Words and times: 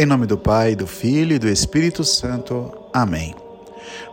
Em 0.00 0.06
nome 0.06 0.26
do 0.26 0.38
Pai, 0.38 0.76
do 0.76 0.86
Filho 0.86 1.34
e 1.34 1.40
do 1.40 1.48
Espírito 1.48 2.04
Santo. 2.04 2.72
Amém. 2.92 3.34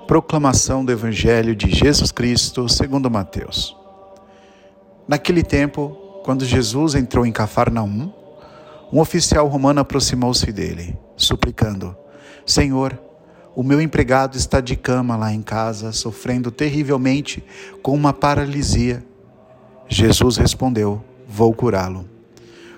Proclamação 0.07 0.83
do 0.83 0.91
Evangelho 0.91 1.55
de 1.55 1.69
Jesus 1.69 2.11
Cristo, 2.11 2.67
segundo 2.67 3.07
Mateus. 3.07 3.77
Naquele 5.07 5.43
tempo, 5.43 5.89
quando 6.23 6.43
Jesus 6.43 6.95
entrou 6.95 7.23
em 7.23 7.31
Cafarnaum, 7.31 8.11
um 8.91 8.99
oficial 8.99 9.47
romano 9.47 9.79
aproximou-se 9.79 10.51
dele, 10.51 10.97
suplicando: 11.15 11.95
Senhor, 12.47 12.99
o 13.55 13.61
meu 13.61 13.79
empregado 13.79 14.35
está 14.35 14.59
de 14.59 14.75
cama 14.75 15.15
lá 15.15 15.31
em 15.31 15.43
casa, 15.43 15.91
sofrendo 15.91 16.49
terrivelmente 16.49 17.43
com 17.83 17.93
uma 17.93 18.11
paralisia. 18.11 19.05
Jesus 19.87 20.37
respondeu: 20.37 21.05
Vou 21.27 21.53
curá-lo. 21.53 22.14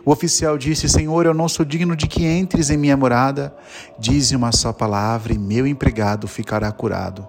O 0.08 0.12
oficial 0.12 0.58
disse: 0.58 0.88
Senhor, 0.88 1.26
eu 1.26 1.34
não 1.34 1.50
sou 1.50 1.66
digno 1.66 1.94
de 1.94 2.08
que 2.08 2.26
entres 2.26 2.70
em 2.70 2.78
minha 2.78 2.96
morada. 2.96 3.54
Dize 4.00 4.38
uma 4.38 4.54
só 4.54 4.72
palavra 4.72 5.34
e 5.34 5.38
meu 5.38 5.68
empregado 5.68 6.30
ficará 6.30 6.72
curado. 6.72 7.28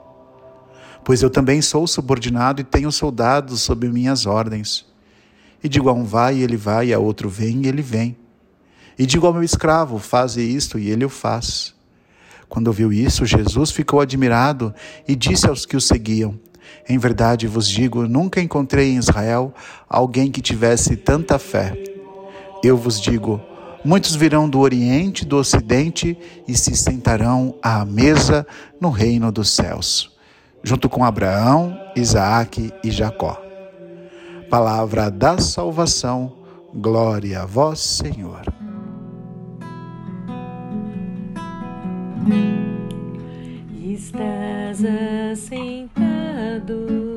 Pois 1.04 1.20
eu 1.20 1.28
também 1.28 1.60
sou 1.60 1.88
subordinado 1.88 2.60
e 2.60 2.64
tenho 2.64 2.92
soldados 2.92 3.62
sob 3.62 3.88
minhas 3.88 4.26
ordens. 4.26 4.86
E 5.60 5.68
digo 5.68 5.88
a 5.88 5.92
um 5.92 6.04
vai 6.04 6.36
e 6.36 6.44
ele 6.44 6.56
vai, 6.56 6.86
e 6.86 6.94
a 6.94 7.00
outro 7.00 7.28
vem 7.28 7.64
e 7.64 7.66
ele 7.66 7.82
vem. 7.82 8.16
E 8.96 9.04
digo 9.04 9.26
ao 9.26 9.32
meu 9.34 9.42
escravo, 9.42 9.98
faze 9.98 10.40
isto 10.40 10.78
e 10.78 10.88
ele 10.88 11.04
o 11.04 11.08
faz. 11.08 11.74
Quando 12.48 12.68
ouviu 12.68 12.92
isso, 12.92 13.26
Jesus 13.26 13.72
ficou 13.72 14.00
admirado 14.00 14.72
e 15.08 15.16
disse 15.16 15.48
aos 15.48 15.66
que 15.66 15.76
o 15.76 15.80
seguiam: 15.80 16.38
Em 16.88 16.96
verdade 16.96 17.48
vos 17.48 17.66
digo, 17.68 18.06
nunca 18.06 18.40
encontrei 18.40 18.92
em 18.92 18.98
Israel 18.98 19.52
alguém 19.88 20.30
que 20.30 20.40
tivesse 20.40 20.96
tanta 20.96 21.40
fé. 21.40 21.87
Eu 22.62 22.76
vos 22.76 23.00
digo: 23.00 23.40
muitos 23.84 24.14
virão 24.14 24.48
do 24.48 24.58
Oriente 24.60 25.22
e 25.22 25.26
do 25.26 25.36
Ocidente 25.36 26.18
e 26.46 26.56
se 26.56 26.74
sentarão 26.76 27.54
à 27.62 27.84
mesa 27.84 28.46
no 28.80 28.90
reino 28.90 29.30
dos 29.30 29.50
céus, 29.50 30.16
junto 30.62 30.88
com 30.88 31.04
Abraão, 31.04 31.78
Isaque 31.94 32.72
e 32.82 32.90
Jacó. 32.90 33.40
Palavra 34.50 35.10
da 35.10 35.38
salvação, 35.38 36.32
glória 36.74 37.42
a 37.42 37.46
vós, 37.46 37.80
Senhor. 37.80 38.42
Estás 43.80 44.84
assentado 45.32 47.07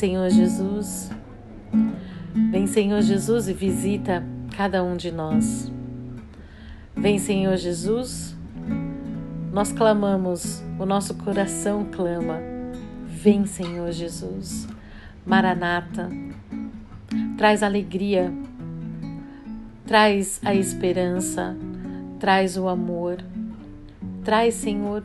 Senhor 0.00 0.30
Jesus. 0.30 1.10
Vem, 2.50 2.66
Senhor 2.66 3.02
Jesus, 3.02 3.48
e 3.48 3.52
visita 3.52 4.24
cada 4.56 4.82
um 4.82 4.96
de 4.96 5.12
nós. 5.12 5.70
Vem, 6.96 7.18
Senhor 7.18 7.54
Jesus. 7.58 8.34
Nós 9.52 9.72
clamamos, 9.72 10.62
o 10.78 10.86
nosso 10.86 11.12
coração 11.16 11.86
clama. 11.92 12.40
Vem, 13.04 13.44
Senhor 13.44 13.92
Jesus. 13.92 14.66
Maranata. 15.26 16.08
Traz 17.36 17.62
alegria. 17.62 18.32
Traz 19.84 20.40
a 20.42 20.54
esperança. 20.54 21.54
Traz 22.18 22.56
o 22.56 22.68
amor. 22.68 23.22
Traz, 24.24 24.54
Senhor, 24.54 25.04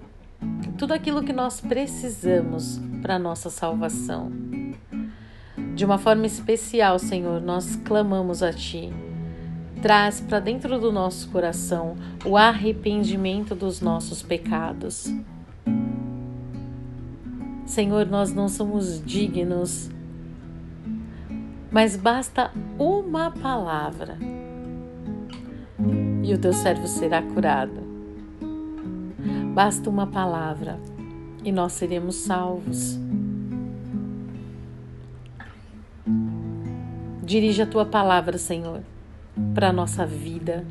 tudo 0.78 0.94
aquilo 0.94 1.22
que 1.22 1.34
nós 1.34 1.60
precisamos 1.60 2.80
para 3.02 3.16
a 3.16 3.20
nossa 3.20 3.50
salvação. 3.50 4.45
De 5.75 5.84
uma 5.84 5.97
forma 5.97 6.25
especial, 6.25 6.97
Senhor, 6.97 7.41
nós 7.41 7.75
clamamos 7.75 8.41
a 8.41 8.53
Ti. 8.53 8.94
Traz 9.81 10.22
para 10.22 10.40
dentro 10.40 10.80
do 10.80 10.90
nosso 10.90 11.30
coração 11.30 11.97
o 12.24 12.38
arrependimento 12.38 13.53
dos 13.53 13.81
nossos 13.81 14.24
pecados. 14.24 15.14
Senhor, 17.66 18.06
nós 18.06 18.34
não 18.34 18.47
somos 18.47 19.03
dignos, 19.03 19.90
mas 21.69 21.97
basta 21.97 22.52
uma 22.80 23.30
palavra 23.30 24.18
e 26.24 26.34
o 26.34 26.38
teu 26.38 26.53
servo 26.53 26.88
será 26.88 27.22
curado. 27.22 27.84
Basta 29.53 29.90
uma 29.90 30.08
palavra 30.08 30.80
e 31.44 31.52
nós 31.52 31.74
seremos 31.74 32.16
salvos. 32.16 33.05
Dirige 37.25 37.63
a 37.63 37.66
tua 37.66 37.88
palavra, 37.88 38.38
Senhor, 38.38 38.84
para 39.56 39.69
a 39.69 39.74
nossa 39.74 40.06
vida. 40.06 40.63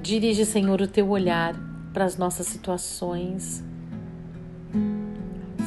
Dirige, 0.00 0.46
Senhor, 0.46 0.80
o 0.80 0.86
teu 0.86 1.08
olhar 1.08 1.56
para 1.92 2.04
as 2.04 2.16
nossas 2.16 2.46
situações. 2.46 3.64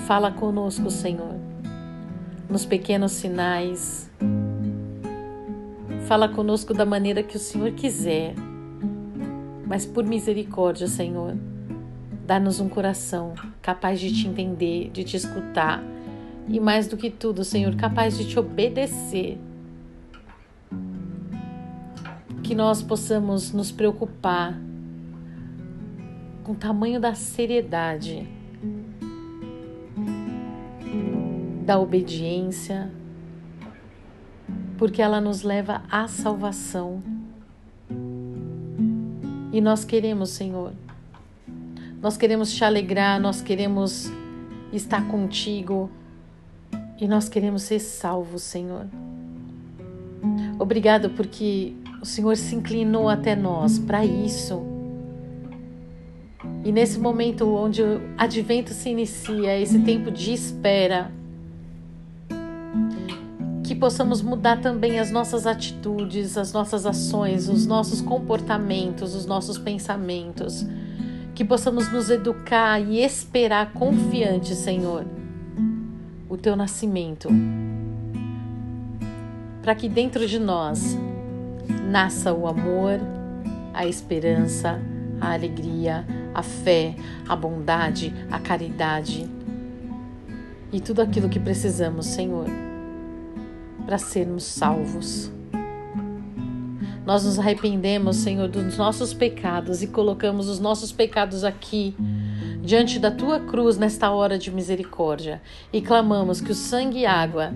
Fala 0.07 0.31
conosco, 0.31 0.89
Senhor, 0.89 1.35
nos 2.49 2.65
pequenos 2.65 3.11
sinais. 3.11 4.09
Fala 6.07 6.29
conosco 6.29 6.73
da 6.73 6.85
maneira 6.85 7.21
que 7.21 7.35
o 7.35 7.39
Senhor 7.39 7.73
quiser. 7.73 8.33
Mas 9.67 9.85
por 9.85 10.05
misericórdia, 10.05 10.87
Senhor, 10.87 11.35
dá-nos 12.25 12.61
um 12.61 12.69
coração 12.69 13.33
capaz 13.61 13.99
de 13.99 14.09
te 14.09 14.25
entender, 14.25 14.89
de 14.89 15.03
te 15.03 15.17
escutar 15.17 15.83
e 16.47 16.59
mais 16.59 16.87
do 16.87 16.97
que 16.97 17.09
tudo, 17.09 17.43
Senhor, 17.43 17.75
capaz 17.75 18.17
de 18.17 18.27
te 18.27 18.37
obedecer. 18.37 19.37
Que 22.43 22.55
nós 22.55 22.81
possamos 22.81 23.51
nos 23.51 23.71
preocupar 23.71 24.59
com 26.43 26.53
o 26.53 26.55
tamanho 26.55 26.99
da 26.99 27.13
seriedade, 27.13 28.27
da 31.65 31.79
obediência, 31.79 32.91
porque 34.77 35.01
ela 35.01 35.21
nos 35.21 35.43
leva 35.43 35.83
à 35.89 36.07
salvação. 36.07 37.01
E 39.53 39.61
nós 39.61 39.85
queremos, 39.85 40.31
Senhor, 40.31 40.73
nós 42.01 42.17
queremos 42.17 42.51
te 42.51 42.65
alegrar, 42.65 43.19
nós 43.19 43.41
queremos 43.41 44.11
estar 44.73 45.07
contigo 45.07 45.89
e 47.01 47.07
nós 47.07 47.27
queremos 47.27 47.63
ser 47.63 47.79
salvos, 47.79 48.43
Senhor. 48.43 48.85
Obrigado 50.59 51.09
porque 51.09 51.73
o 51.99 52.05
Senhor 52.05 52.37
se 52.37 52.55
inclinou 52.55 53.09
até 53.09 53.35
nós 53.35 53.79
para 53.79 54.05
isso. 54.05 54.61
E 56.63 56.71
nesse 56.71 56.99
momento 56.99 57.49
onde 57.55 57.81
o 57.81 57.99
advento 58.15 58.71
se 58.71 58.89
inicia, 58.89 59.59
esse 59.59 59.79
tempo 59.79 60.11
de 60.11 60.31
espera, 60.31 61.11
que 63.63 63.73
possamos 63.73 64.21
mudar 64.21 64.61
também 64.61 64.99
as 64.99 65.09
nossas 65.09 65.47
atitudes, 65.47 66.37
as 66.37 66.53
nossas 66.53 66.85
ações, 66.85 67.49
os 67.49 67.65
nossos 67.65 67.99
comportamentos, 67.99 69.15
os 69.15 69.25
nossos 69.25 69.57
pensamentos, 69.57 70.67
que 71.33 71.43
possamos 71.43 71.91
nos 71.91 72.11
educar 72.11 72.79
e 72.79 72.99
esperar 73.03 73.73
confiante, 73.73 74.53
Senhor, 74.53 75.03
o 76.31 76.37
teu 76.37 76.55
nascimento, 76.55 77.27
para 79.61 79.75
que 79.75 79.89
dentro 79.89 80.25
de 80.25 80.39
nós 80.39 80.97
nasça 81.83 82.33
o 82.33 82.47
amor, 82.47 82.99
a 83.73 83.85
esperança, 83.85 84.79
a 85.19 85.33
alegria, 85.33 86.07
a 86.33 86.41
fé, 86.41 86.95
a 87.27 87.35
bondade, 87.35 88.13
a 88.31 88.39
caridade 88.39 89.29
e 90.71 90.79
tudo 90.79 91.01
aquilo 91.01 91.27
que 91.27 91.39
precisamos, 91.39 92.05
Senhor 92.05 92.47
para 93.91 93.97
sermos 93.97 94.45
salvos. 94.45 95.29
Nós 97.05 97.25
nos 97.25 97.37
arrependemos, 97.37 98.15
Senhor, 98.15 98.47
dos 98.47 98.77
nossos 98.77 99.13
pecados 99.13 99.83
e 99.83 99.87
colocamos 99.87 100.47
os 100.47 100.61
nossos 100.61 100.93
pecados 100.93 101.43
aqui, 101.43 101.93
diante 102.63 102.99
da 102.99 103.09
tua 103.09 103.39
cruz, 103.39 103.77
nesta 103.77 104.11
hora 104.11 104.37
de 104.37 104.51
misericórdia, 104.51 105.41
e 105.73 105.81
clamamos 105.81 106.39
que 106.39 106.51
o 106.51 106.55
sangue 106.55 106.99
e 106.99 107.05
água 107.05 107.51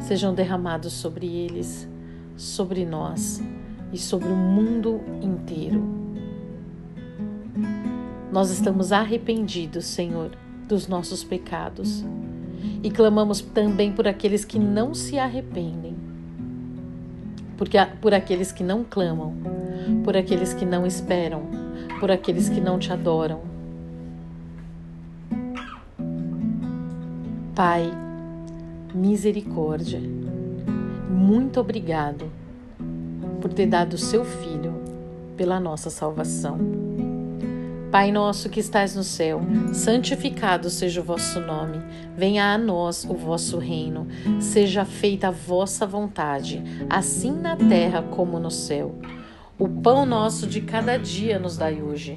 sejam 0.00 0.34
derramados 0.34 0.92
sobre 0.92 1.26
eles, 1.26 1.88
sobre 2.36 2.84
nós 2.84 3.42
e 3.92 3.98
sobre 3.98 4.28
o 4.28 4.36
mundo 4.36 5.00
inteiro. 5.22 5.82
Nós 8.32 8.50
estamos 8.50 8.92
arrependidos, 8.92 9.86
Senhor, 9.86 10.32
dos 10.66 10.86
nossos 10.86 11.24
pecados 11.24 12.04
e 12.82 12.90
clamamos 12.90 13.40
também 13.40 13.92
por 13.92 14.06
aqueles 14.06 14.44
que 14.44 14.58
não 14.58 14.92
se 14.92 15.18
arrependem, 15.18 15.96
porque 17.56 17.78
por 18.00 18.12
aqueles 18.12 18.52
que 18.52 18.62
não 18.62 18.84
clamam, 18.84 19.34
por 20.04 20.16
aqueles 20.16 20.52
que 20.52 20.66
não 20.66 20.86
esperam, 20.86 21.42
por 22.00 22.10
aqueles 22.10 22.48
que 22.48 22.60
não 22.60 22.78
te 22.78 22.92
adoram. 22.92 23.47
Pai, 27.58 27.90
misericórdia, 28.94 30.00
muito 31.10 31.58
obrigado 31.58 32.30
por 33.40 33.52
ter 33.52 33.66
dado 33.66 33.94
o 33.94 33.98
seu 33.98 34.24
filho 34.24 34.80
pela 35.36 35.58
nossa 35.58 35.90
salvação. 35.90 36.56
Pai 37.90 38.12
nosso 38.12 38.48
que 38.48 38.60
estais 38.60 38.94
no 38.94 39.02
céu, 39.02 39.40
santificado 39.72 40.70
seja 40.70 41.00
o 41.00 41.04
vosso 41.04 41.40
nome. 41.40 41.78
Venha 42.16 42.54
a 42.54 42.56
nós 42.56 43.04
o 43.04 43.14
vosso 43.14 43.58
reino. 43.58 44.06
Seja 44.38 44.84
feita 44.84 45.26
a 45.26 45.32
vossa 45.32 45.84
vontade, 45.84 46.62
assim 46.88 47.32
na 47.32 47.56
terra 47.56 48.02
como 48.02 48.38
no 48.38 48.52
céu. 48.52 48.94
O 49.58 49.68
pão 49.68 50.06
nosso 50.06 50.46
de 50.46 50.60
cada 50.60 50.96
dia 50.96 51.40
nos 51.40 51.56
dai 51.56 51.82
hoje. 51.82 52.16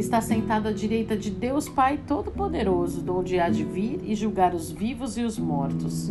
está 0.00 0.20
sentado 0.20 0.68
à 0.68 0.72
direita 0.72 1.16
de 1.16 1.30
Deus 1.30 1.68
Pai 1.68 1.98
Todo-Poderoso, 2.06 3.02
de 3.02 3.10
onde 3.10 3.40
há 3.40 3.48
de 3.48 3.64
vir 3.64 4.00
e 4.04 4.14
julgar 4.14 4.54
os 4.54 4.70
vivos 4.70 5.16
e 5.18 5.22
os 5.22 5.38
mortos. 5.38 6.10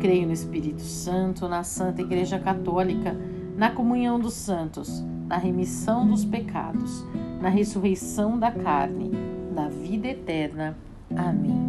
Creio 0.00 0.26
no 0.26 0.32
Espírito 0.32 0.82
Santo, 0.82 1.48
na 1.48 1.64
Santa 1.64 2.00
Igreja 2.00 2.38
Católica 2.38 3.16
na 3.58 3.70
comunhão 3.70 4.20
dos 4.20 4.34
santos, 4.34 5.04
na 5.26 5.36
remissão 5.36 6.06
dos 6.06 6.24
pecados, 6.24 7.04
na 7.42 7.48
ressurreição 7.48 8.38
da 8.38 8.52
carne, 8.52 9.10
na 9.52 9.68
vida 9.68 10.06
eterna. 10.06 10.76
Amém. 11.10 11.66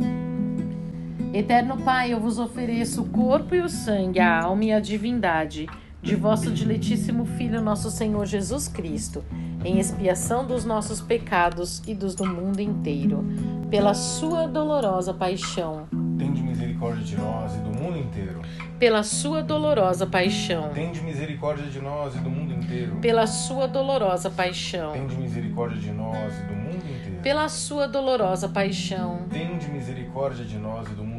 Eterno 1.34 1.78
Pai, 1.78 2.14
eu 2.14 2.20
vos 2.20 2.38
ofereço 2.38 3.02
o 3.02 3.10
corpo 3.10 3.56
e 3.56 3.62
o 3.62 3.68
sangue, 3.68 4.20
a 4.20 4.44
alma 4.44 4.66
e 4.66 4.72
a 4.72 4.80
divindade 4.80 5.68
de 6.00 6.16
vosso 6.16 6.52
diletíssimo 6.52 7.26
Filho, 7.26 7.60
nosso 7.60 7.90
Senhor 7.90 8.24
Jesus 8.28 8.68
Cristo, 8.68 9.24
em 9.64 9.80
expiação 9.80 10.46
dos 10.46 10.66
nossos 10.66 11.02
pecados 11.02 11.82
e 11.88 11.94
dos 11.94 12.16
do 12.16 12.26
mundo 12.26 12.60
inteiro, 12.60 13.24
pela 13.70 13.94
sua 13.94 14.48
dolorosa 14.48 15.14
paixão. 15.14 15.88
Tende 16.18 16.42
misericórdia 16.42 17.04
de 17.04 17.18
nós 17.18 17.56
e 17.56 17.58
do 17.60 17.70
mundo 17.70 17.98
inteiro 17.98 18.42
pela 18.80 19.04
sua 19.04 19.44
dolorosa 19.44 20.08
paixão. 20.08 20.70
Tende 20.70 21.02
misericórdia 21.02 21.66
de 21.66 21.82
nós 21.82 22.16
e 22.16 22.20
do 22.20 22.30
mundo 22.30 22.54
inteiro. 22.54 22.96
Pela 23.02 23.28
sua 23.28 23.68
dolorosa 23.68 24.30
paixão. 24.30 24.94
Tende 24.94 25.18
misericórdia 25.18 25.78
de 25.78 25.92
nós 25.92 26.34
e 26.40 26.44
do 26.44 26.56
mundo 26.56 26.76
inteiro. 26.78 27.22
Pela 27.22 27.50
sua 27.50 27.88
dolorosa 27.88 28.48
paixão. 28.48 29.26
Tende 29.30 29.68
misericórdia 29.68 30.46
de 30.46 30.58
nós 30.58 30.88
e 30.88 30.94
do 30.94 31.04
mundo. 31.04 31.19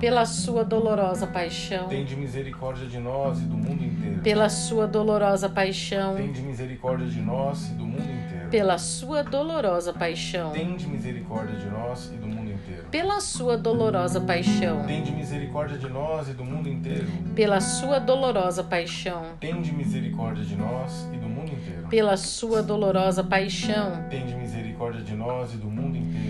Pela 0.00 0.24
sua 0.24 0.64
dolorosa 0.64 1.26
paixão. 1.26 1.86
Tende 1.86 2.16
misericórdia 2.16 2.86
de 2.86 2.98
nós 2.98 3.38
e 3.38 3.42
do 3.42 3.54
mundo 3.54 3.84
inteiro. 3.84 4.22
Pela 4.22 4.48
sua 4.48 4.86
dolorosa 4.86 5.46
paixão. 5.46 6.16
Tende 6.16 6.40
misericórdia 6.40 7.06
de 7.06 7.20
nós 7.20 7.68
e 7.68 7.74
do 7.74 7.84
mundo 7.84 8.00
inteiro. 8.00 8.48
Pela 8.50 8.78
sua 8.78 9.22
dolorosa 9.22 9.92
paixão. 9.92 10.52
Tende 10.52 10.88
misericórdia 10.88 11.54
de 11.54 11.66
nós 11.66 12.06
e 12.06 12.16
do 12.16 12.26
mundo 12.26 12.50
inteiro. 12.50 12.84
Pela 12.90 13.20
sua 13.20 13.58
dolorosa 13.58 14.22
paixão. 14.22 14.86
Tende 14.86 15.12
misericórdia 15.12 15.76
de 15.76 15.88
nós 15.90 16.28
e 16.30 16.32
do 16.32 16.44
mundo 16.46 16.68
inteiro. 16.68 17.06
Pela 17.34 17.60
sua 17.60 17.98
dolorosa 18.00 18.64
paixão. 18.64 19.22
Tende 19.38 19.70
misericórdia 19.70 20.42
de 20.42 20.56
nós 20.56 21.08
e 21.12 21.18
do 21.18 21.28
mundo 21.28 21.52
inteiro. 21.52 21.88
Pela 21.90 22.16
sua 22.16 22.62
dolorosa 22.62 23.22
paixão. 23.22 24.02
Tende 24.08 24.34
misericórdia 24.34 25.02
de 25.02 25.14
nós 25.14 25.52
e 25.52 25.58
do 25.58 25.70
mundo 25.70 25.98
inteiro. 25.98 26.29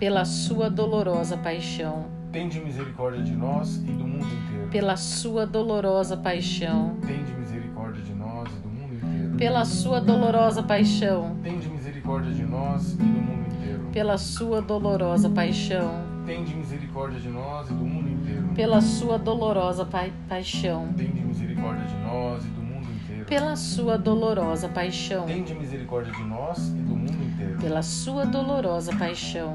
Pela 0.00 0.24
sua 0.24 0.70
dolorosa 0.70 1.36
paixão, 1.36 2.06
Tende 2.32 2.58
misericórdia 2.58 3.22
de 3.22 3.32
nós 3.36 3.76
e 3.76 3.80
do 3.92 4.04
mundo 4.08 4.24
inteiro. 4.24 4.68
pela 4.70 4.96
sua 4.96 5.44
dolorosa 5.46 6.16
paixão, 6.16 6.96
Tende 7.06 7.34
misericórdia 7.34 8.02
de 8.02 8.14
nós 8.14 8.48
e 8.48 8.60
do 8.62 8.68
mundo 8.70 8.94
inteiro. 8.94 9.36
pela 9.36 9.62
sua 9.66 10.00
dolorosa 10.00 10.62
paixão, 10.62 11.36
Tende 11.42 11.68
misericórdia 11.68 12.32
de 12.32 12.42
nós 12.46 12.92
e 12.94 12.96
do 12.96 13.04
mundo 13.04 13.46
inteiro. 13.54 13.88
pela 13.92 14.16
sua 14.16 14.62
dolorosa 14.62 15.28
paixão, 15.28 15.90
Tende 16.24 16.54
misericórdia 16.54 17.20
de 17.20 17.28
nós 17.28 17.68
e 17.68 17.74
do 17.74 17.84
mundo 17.84 18.08
inteiro. 18.08 18.48
pela 18.54 18.80
sua 18.80 19.18
dolorosa 19.18 19.84
pai- 19.84 20.12
paixão, 20.30 20.88
Tende 20.96 21.20
misericórdia 21.20 21.84
de 21.84 21.96
nós 21.96 22.42
e 22.42 22.48
do 22.48 22.62
mundo 22.62 22.86
inteiro. 23.04 23.24
pela 23.26 23.54
sua 23.54 23.98
dolorosa 23.98 24.66
paixão, 24.66 25.26
Tende 25.26 25.52
misericórdia 25.54 26.10
de 26.14 26.24
nós 26.24 26.68
e 26.68 26.72
do 26.72 26.96
mundo 26.96 27.22
inteiro. 27.22 27.58
pela 27.60 27.82
sua 27.82 28.24
dolorosa 28.24 28.96
paixão, 28.96 29.54